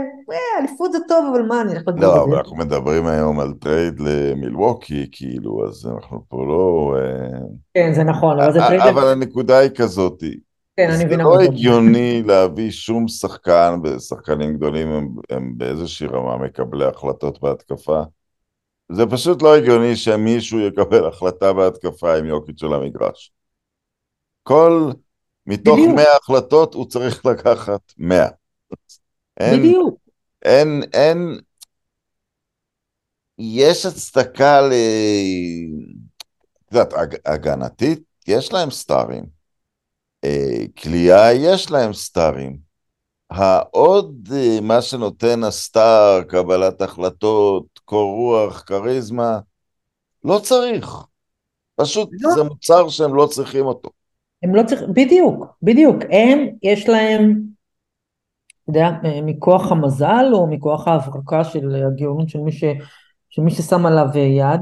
[0.59, 3.99] אליפות זה טוב, אבל מה, אני הולך לגור, לא, אבל אנחנו מדברים היום על trade
[3.99, 6.95] למילווקי, כאילו, אז אנחנו פה לא...
[6.97, 7.39] אה,
[7.73, 8.81] כן, זה נכון, אבל זה trade...
[8.81, 10.39] אבל הנקודה היא כזאתי.
[10.77, 11.23] כן, אני מבינה.
[11.23, 18.01] זה לא הגיוני להביא שום שחקן, ושחקנים גדולים הם, הם באיזושהי רמה מקבלי החלטות בהתקפה.
[18.91, 23.31] זה פשוט לא הגיוני שמישהו יקבל החלטה בהתקפה עם יוקיץ' של המגרש.
[24.43, 24.91] כל
[25.47, 25.95] מתוך בדיוק.
[25.95, 28.27] 100 החלטות הוא צריך לקחת 100.
[29.39, 29.99] אין, בדיוק.
[30.45, 31.39] אין, אין,
[33.37, 34.73] יש הצדקה ל...
[36.65, 36.93] את יודעת,
[37.25, 39.41] הגנתית, יש להם סטארים.
[40.77, 42.57] כליאה, אה, יש להם סטארים.
[43.29, 49.39] העוד, אה, מה שנותן הסטאר, קבלת החלטות, קור רוח, כריזמה,
[50.23, 50.95] לא צריך.
[51.75, 52.31] פשוט לא.
[52.35, 53.89] זה מוצר שהם לא צריכים אותו.
[54.43, 57.41] הם לא צריכים, בדיוק, בדיוק, הם, יש להם,
[58.63, 58.89] אתה יודע,
[59.23, 62.63] מכוח המזל או מכוח ההברקה של הגאונות של מי, ש,
[63.29, 64.61] של מי ששם עליו יד,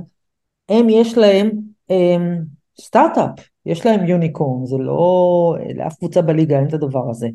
[0.70, 1.52] הם יש להם
[1.90, 2.44] הם,
[2.82, 7.28] סטארט-אפ, יש להם יוניקורן, זה לא, לאף קבוצה בליגה אין את הדבר הזה.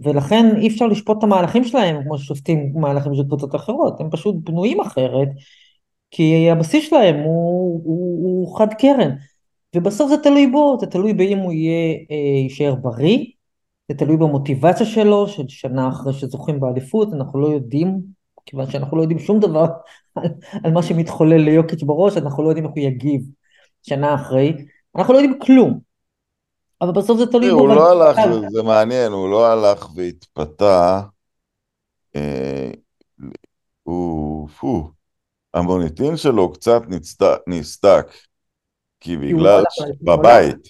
[0.00, 4.36] ולכן אי אפשר לשפוט את המהלכים שלהם כמו ששופטים מהלכים של קבוצות אחרות, הם פשוט
[4.44, 5.28] בנויים אחרת,
[6.10, 9.10] כי הבסיס שלהם הוא, הוא, הוא חד קרן.
[9.74, 13.18] ובסוף זה תלוי בו, זה תלוי באם הוא יהיה, אה, יישאר בריא,
[13.88, 18.00] זה תלוי במוטיבציה שלו, של שנה אחרי שזוכים באליפות, אנחנו לא יודעים,
[18.46, 19.66] כיוון שאנחנו לא יודעים שום דבר
[20.14, 20.28] על,
[20.64, 23.22] על מה שמתחולל ליוקיץ' בראש, אנחנו לא יודעים איך הוא יגיב
[23.82, 24.56] שנה אחרי,
[24.96, 25.78] אנחנו לא יודעים כלום.
[26.80, 27.58] אבל בסוף זה תלוי בו.
[27.58, 28.18] הוא לא הלך,
[28.50, 31.00] זה מעניין, הוא לא הלך והתפתה,
[32.16, 32.70] אה,
[33.82, 34.90] הוא, פו,
[35.54, 36.82] המוניטין שלו קצת
[37.46, 38.06] נסדק.
[39.04, 39.64] כי בגלל
[40.02, 40.68] בבית,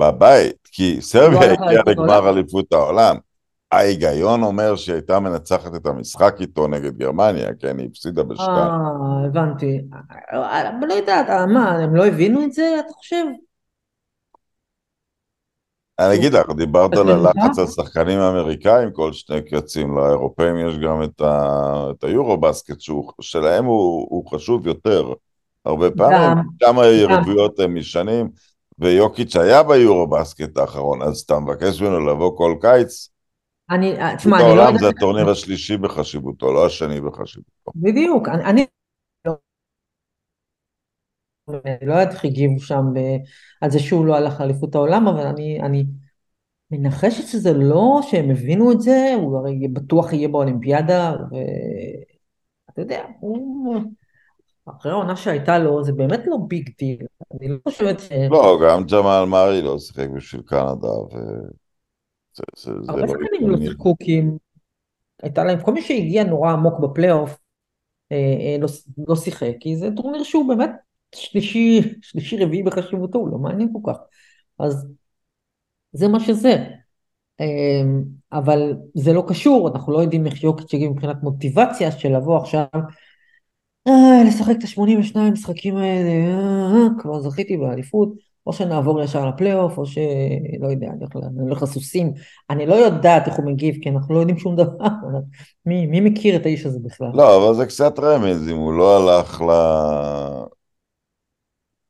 [0.00, 3.16] בבית, כי סרביה הגיעה לגמר אליפות העולם.
[3.72, 8.50] ההיגיון אומר שהיא הייתה מנצחת את המשחק איתו נגד גרמניה, כן, היא הפסידה בשתיים.
[8.50, 9.80] אה, הבנתי.
[10.88, 13.24] לא יודעת, אה, מה, הם לא הבינו את זה, אתה חושב?
[15.98, 21.02] אני אגיד לך, דיברת על הלחץ על שחקנים אמריקאים, כל שני קצים, לאירופאים יש גם
[21.02, 22.76] את היורו בסקט,
[23.20, 25.12] שלהם הוא חשוב יותר.
[25.64, 28.28] הרבה פעמים, כמה יריבויות הם משנים,
[28.78, 33.08] ויוקיץ' היה ביורו בסקט האחרון, אז אתה מבקש ממנו לבוא כל קיץ.
[33.70, 34.80] אני, תשמע, אני לא יודעת...
[34.80, 37.72] זה הטורניר השלישי בחשיבותו, לא השני בחשיבותו.
[37.76, 38.66] בדיוק, אני, אני
[41.82, 42.84] לא יודעת איך הגיבו שם
[43.60, 45.84] על זה שהוא לא הלך לאליפות העולם, אבל אני, אני
[46.70, 51.12] מנחשת שזה לא שהם הבינו את זה, הוא הרי בטוח יהיה באולימפיאדה,
[52.68, 53.80] ואתה יודע, הוא...
[54.68, 56.98] אחרי העונה שהייתה לו, זה באמת לא big deal.
[57.34, 58.12] אני לא חושבת ש...
[58.30, 61.16] לא, גם ג'מאל מארי לא שיחק בשביל קנדה, ו...
[62.34, 64.22] זה, זה, זה הרבה לא שחקנים לא שיחקו כי.
[65.22, 67.38] הייתה להם, כל מי שהגיע נורא עמוק בפלייאוף,
[68.12, 68.68] אה, אה, לא,
[69.08, 70.70] לא שיחק, כי זה טורניר שהוא באמת
[71.14, 73.98] שלישי, שלישי רביעי בחשיבותו, הוא לא מעניין כל כך.
[74.58, 74.86] אז
[75.92, 76.64] זה מה שזה.
[77.40, 77.82] אה,
[78.32, 82.66] אבל זה לא קשור, אנחנו לא יודעים איך יוקיץ' יגיע מבחינת מוטיבציה של לבוא עכשיו
[83.90, 88.12] אה, לשחק את ה-82 משחקים האלה, אה, כבר זכיתי באליפות,
[88.46, 92.12] או שנעבור ישר לפלייאוף, או שלא יודע, אני הולך ל- אני הולך לסוסים.
[92.50, 94.88] אני לא יודעת איך הוא מגיב, כי אנחנו לא יודעים שום דבר.
[95.66, 97.10] מי, מי מכיר את האיש הזה בכלל?
[97.14, 99.50] לא, אבל זה קצת רמז, אם הוא לא הלך ל...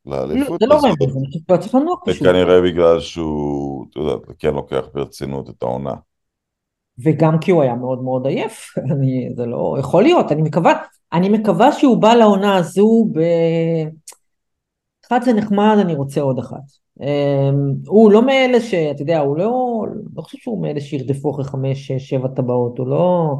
[0.06, 2.22] לא, לאליפות זה לא רמז, אני חושבת שהוא היה צריך לנוח פשוט.
[2.26, 5.94] כנראה בגלל שהוא, אתה יודע, כן לוקח ברצינות את העונה.
[7.04, 10.72] וגם כי הוא היה מאוד מאוד עייף, אני, זה לא, יכול להיות, אני מקווה,
[11.12, 13.20] אני מקווה שהוא בא לעונה הזו ב...
[15.06, 16.80] אחד זה נחמד, אני רוצה עוד אחת.
[17.00, 17.04] Um,
[17.86, 19.84] הוא לא מאלה שאתה יודע, הוא לא,
[20.16, 23.34] לא חושב שהוא מאלה שירדפו אחרי חמש, שש, שבע טבעות, הוא לא,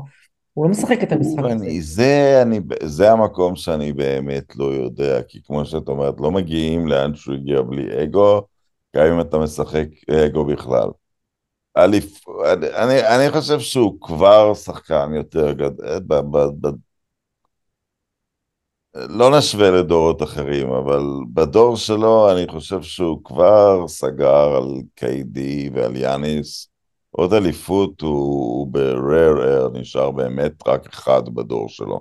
[0.55, 1.67] הוא לא משחק את המשחק הזה.
[1.81, 7.15] זה, אני, זה המקום שאני באמת לא יודע, כי כמו שאת אומרת, לא מגיעים לאן
[7.15, 8.43] שהוא הגיע בלי אגו,
[8.97, 9.87] גם אם אתה משחק
[10.27, 10.89] אגו בכלל.
[11.77, 12.29] אליפ,
[12.77, 16.01] אני, אני, חושב שהוא כבר שחקן יותר גדול,
[18.95, 25.97] לא נשווה לדורות אחרים, אבל בדור שלו אני חושב שהוא כבר סגר על קיי-די ועל
[25.97, 26.69] יאניס.
[27.11, 32.01] עוד אליפות הוא, הוא ב-rare air, נשאר באמת רק אחד בדור שלו.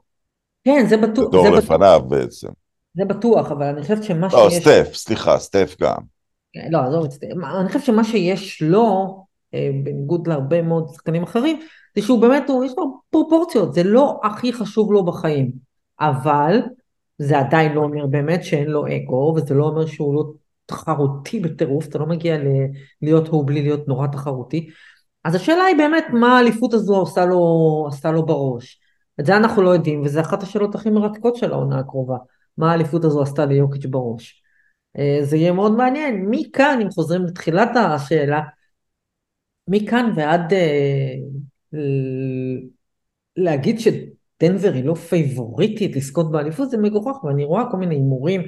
[0.63, 2.47] כן, זה בטוח, בדור זה, בטוח, לפניו בעצם.
[2.93, 4.63] זה בטוח, אבל אני חושבת שמה לא, שיש...
[4.63, 5.97] סטף, סליחה, סטף גם.
[6.69, 7.28] לא, עזוב את זה.
[7.60, 9.17] אני חושבת שמה שיש לו,
[9.54, 11.60] אה, בניגוד להרבה מאוד שחקנים אחרים,
[11.95, 15.52] זה שהוא באמת, הוא, יש לו פרופורציות, זה לא הכי חשוב לו בחיים.
[15.99, 16.60] אבל
[17.19, 20.23] זה עדיין לא אומר באמת שאין לו אגו, וזה לא אומר שהוא לא
[20.65, 22.67] תחרותי בטירוף, אתה לא מגיע ל-
[23.01, 24.69] להיות הוא בלי להיות נורא תחרותי.
[25.23, 28.79] אז השאלה היא באמת מה האליפות הזו עושה לו, עשתה לו בראש.
[29.19, 32.17] את זה אנחנו לא יודעים, וזו אחת השאלות הכי מרתקות של העונה הקרובה.
[32.58, 34.43] מה האליפות הזו עשתה ליוקיץ' בראש.
[34.97, 36.25] אה, זה יהיה מאוד מעניין.
[36.29, 38.41] מכאן, אם חוזרים לתחילת השאלה,
[39.67, 41.13] מכאן ועד אה,
[43.38, 43.79] להגיד
[44.43, 48.41] שדנבר היא לא פייבוריטית לזכות באליפות, זה מגוחך, ואני רואה כל מיני הימורים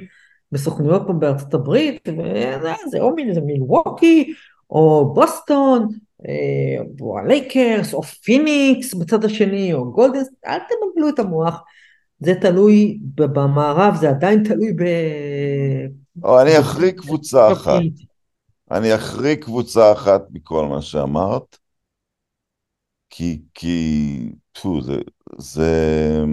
[0.52, 4.32] בסוכנויות פה בארצות הברית, וזה או מין- זה מילווקי,
[4.70, 5.88] או בוסטון,
[6.28, 11.62] אה, או הלייקרס, או פיניקס בצד השני, או גולדנס, אל תבלבלו את המוח.
[12.20, 14.82] זה תלוי במערב, זה עדיין תלוי ב...
[16.24, 17.80] או אני אחריג קבוצה אחת.
[18.70, 21.58] אני אחריג קבוצה אחת מכל מה שאמרת,
[23.10, 24.94] כי, כי, פו, זה,
[25.38, 26.24] זה,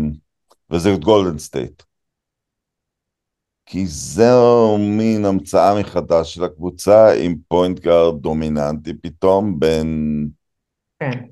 [0.69, 1.83] וזה גולדן סטייט.
[3.65, 10.29] כי זו מין המצאה מחדש של הקבוצה עם פוינט גארד דומיננטי פתאום בין...
[10.99, 11.25] כן.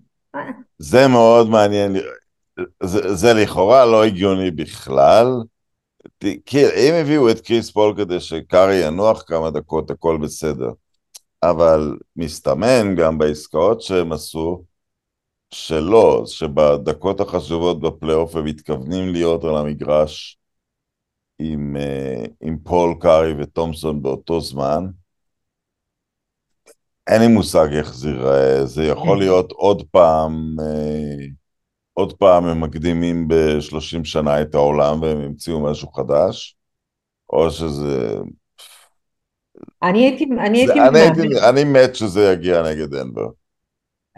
[0.77, 1.95] זה מאוד מעניין,
[2.83, 5.27] זה, זה לכאורה לא הגיוני בכלל.
[6.19, 10.71] כי אם הביאו את קריס פול כדי שקרי ינוח כמה דקות, הכל בסדר.
[11.43, 14.63] אבל מסתמן גם בעסקאות שהם עשו,
[15.51, 20.37] שלא, שבדקות החשובות בפלייאוף הם מתכוונים להיות על המגרש
[21.39, 24.85] עם, אה, עם פול קארי ותומסון באותו זמן.
[27.07, 31.25] אין לי מושג איך זה ייראה, זה יכול להיות עוד פעם, אה,
[31.93, 36.57] עוד פעם הם מקדימים ב-30 שנה את העולם והם המציאו משהו חדש,
[37.29, 38.17] או שזה...
[39.83, 43.27] אני הייתי, אני הייתי אני, הייתי, אני מת שזה יגיע נגד דנבר.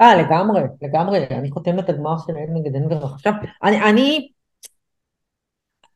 [0.02, 3.34] אה, לגמרי, לגמרי, אני חותמת הגמר שלהם נגד דנבר עכשיו.
[3.64, 4.30] אני, אני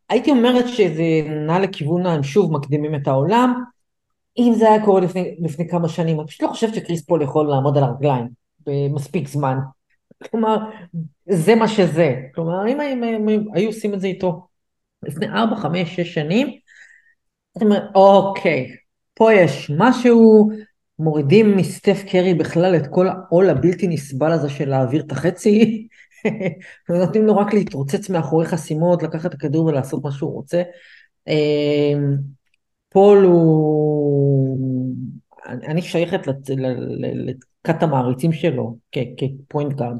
[0.10, 1.04] הייתי אומרת שזה
[1.48, 3.64] נע לכיוון הם שוב מקדימים את העולם.
[4.38, 7.48] אם זה היה קורה לפני, לפני כמה שנים, אני פשוט לא חושבת שקריס פול יכול
[7.48, 8.28] לעמוד על הרגליים
[8.66, 9.58] במספיק זמן.
[10.32, 10.58] כלומר,
[11.30, 12.16] זה מה שזה.
[12.36, 14.48] כלומר, אם הם, הם, הם היו עושים את זה איתו
[15.04, 16.48] לפני 4, 5, 6 שנים,
[17.58, 18.76] אתה אומר, אוקיי,
[19.14, 20.50] פה יש משהו,
[21.00, 25.88] מורידים מסטף קרי בכלל את כל העול הבלתי נסבל הזה של להעביר את החצי,
[26.90, 30.64] ונותנים לו רק להתרוצץ מאחורי חסימות, לקחת את הכדור ולעשות מה שהוא רוצה.
[31.28, 32.16] אמ,
[32.90, 34.94] פול הוא...
[35.46, 39.98] אני שייכת לכת המעריצים שלו כפוינט גארד.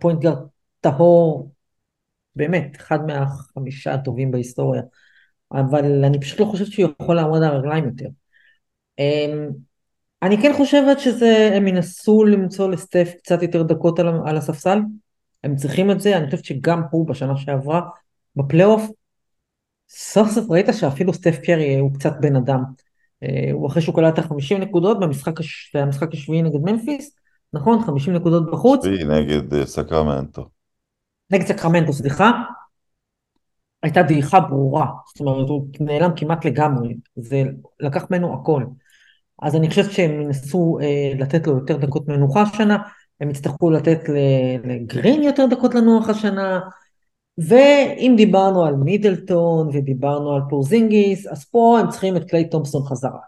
[0.00, 0.38] פוינט גארד
[0.80, 1.50] טהור,
[2.36, 4.82] באמת, אחד מהחמישה הטובים בהיסטוריה.
[5.52, 8.08] אבל אני פשוט לא חושבת שהוא יכול לעמוד על הרגליים יותר.
[10.22, 14.78] אני כן חושבת שזה, הם ינסו למצוא לסטף קצת יותר דקות על, על הספסל,
[15.44, 17.80] הם צריכים את זה, אני חושבת שגם הוא בשנה שעברה,
[18.36, 18.90] בפלייאוף,
[19.88, 22.62] סוף סוף ראית שאפילו סטף קרי הוא קצת בן אדם.
[23.22, 25.76] אה, הוא אחרי שהוא קלט את ה-50 נקודות במשחק, הש...
[25.76, 27.16] במשחק השביעי נגד ממפיס,
[27.52, 27.82] נכון?
[27.82, 30.48] 50 נקודות בחוץ, והיא נגד אה, סקרמנטו.
[31.30, 32.30] נגד סקרמנטו, סליחה,
[33.82, 37.42] הייתה דעיכה ברורה, זאת אומרת הוא נעלם כמעט לגמרי, זה
[37.80, 38.64] לקח ממנו הכל.
[39.42, 42.78] אז אני חושבת שהם ינסו אה, לתת לו יותר דקות מנוחה השנה,
[43.20, 43.98] הם יצטרכו לתת
[44.64, 46.60] לגרין יותר דקות לנוח השנה,
[47.38, 53.20] ואם דיברנו על מידלטון ודיברנו על פורזינגיס, אז פה הם צריכים את קליי תומפסון חזרה.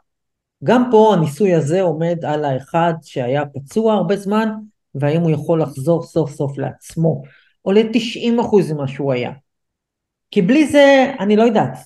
[0.64, 4.48] גם פה הניסוי הזה עומד על האחד שהיה פצוע הרבה זמן,
[4.94, 7.22] והאם הוא יכול לחזור סוף סוף לעצמו,
[7.64, 9.32] או ל-90% ממה שהוא היה.
[10.30, 11.78] כי בלי זה, אני לא יודעת,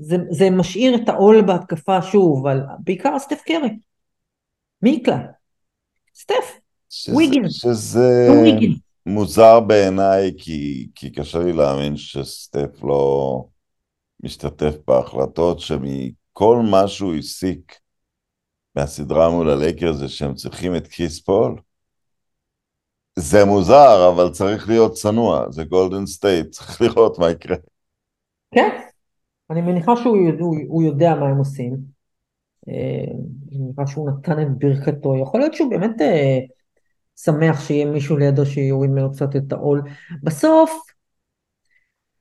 [0.00, 3.78] זה, זה משאיר את העול בהתקפה שוב, אבל בעיקר סטף קרי.
[4.82, 5.18] מי יקלע?
[6.14, 6.58] סטף.
[6.88, 7.50] שזה, ויגין.
[7.50, 8.74] שזה לא ויגין.
[9.06, 13.44] מוזר בעיניי, כי, כי קשה לי להאמין שסטף לא
[14.22, 17.78] משתתף בהחלטות שמכל מה שהוא הסיק
[18.76, 21.60] מהסדרה מול הלייקרס זה שהם צריכים את קריס פול.
[23.16, 27.56] זה מוזר, אבל צריך להיות צנוע, זה גולדן סטייט, צריך לראות מה יקרה.
[28.54, 28.80] כן,
[29.52, 31.76] אני מניחה שהוא הוא, הוא יודע מה הם עושים.
[32.68, 33.04] אה,
[33.50, 35.16] אני מניחה שהוא נתן את ברכתו.
[35.16, 36.38] יכול להיות שהוא באמת אה,
[37.16, 39.82] שמח שיהיה מישהו לידו שיוריד ממנו קצת את העול.
[40.22, 40.70] בסוף,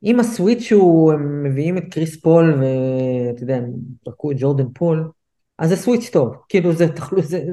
[0.03, 3.71] אם ה switch הוא, הם מביאים את קריס פול ואתה יודע, הם
[4.05, 5.11] זרקו את ג'ורדן פול,
[5.57, 6.35] אז זה switch טוב.
[6.49, 6.85] כאילו זה,
[7.21, 7.43] זה,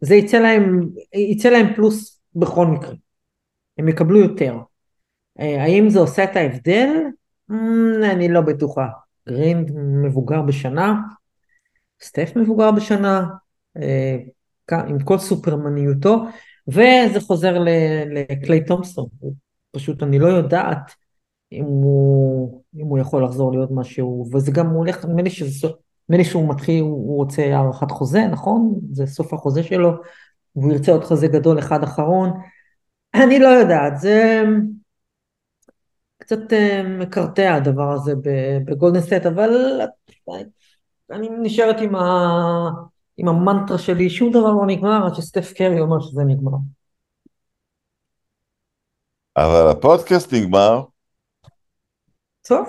[0.00, 2.94] זה יצא, להם, יצא להם פלוס בכל מקרה.
[3.78, 4.56] הם יקבלו יותר.
[5.40, 6.88] אה, האם זה עושה את ההבדל?
[7.50, 8.86] אמ, אני לא בטוחה.
[9.28, 9.66] גרין
[10.02, 10.94] מבוגר בשנה,
[12.02, 13.26] סטף מבוגר בשנה,
[13.76, 14.16] אה,
[14.86, 16.24] עם כל סופרמניותו,
[16.68, 17.58] וזה חוזר
[18.10, 19.06] לקליי תומפסון.
[19.72, 20.94] פשוט אני לא יודעת
[21.52, 25.04] אם הוא, אם הוא יכול לחזור להיות מה שהוא, וזה גם הולך.
[25.04, 25.22] נדמה
[26.10, 28.80] לי שהוא מתחיל, הוא רוצה הארכת חוזה, נכון?
[28.92, 29.92] זה סוף החוזה שלו,
[30.56, 32.30] והוא ירצה עוד חוזה גדול אחד אחרון.
[33.24, 34.44] אני לא יודעת, זה
[36.26, 38.12] קצת אה, מקרטע הדבר הזה
[38.64, 39.50] בגולדן סטייט, אבל
[41.10, 42.02] אני נשארת עם, ה...
[43.16, 46.56] עם המנטרה שלי, שום דבר לא נגמר עד שסטף קרי אומר שזה נגמר.
[49.36, 50.82] אבל הפודקאסט נגמר.
[52.48, 52.66] טוב,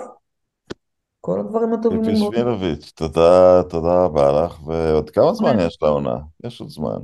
[1.20, 2.32] כל הדברים הטובים נגמרו.
[2.32, 6.16] שמילוביץ', תודה, תודה רבה לך, ועוד כמה זמן יש לעונה?
[6.44, 6.98] יש עוד זמן.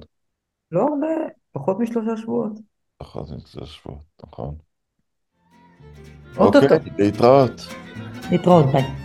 [0.71, 1.07] לא הרבה,
[1.53, 2.53] פחות משלושה שבועות.
[2.99, 4.55] פחות משלושה שבועות, נכון.
[6.37, 6.68] אוקיי,
[6.99, 7.66] להתראות.
[8.30, 9.04] להתראות, ביי.